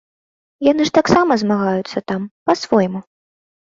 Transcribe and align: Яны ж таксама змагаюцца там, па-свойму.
Яны 0.67 0.87
ж 0.87 0.93
таксама 0.97 1.37
змагаюцца 1.43 2.05
там, 2.13 2.21
па-свойму. 2.51 2.99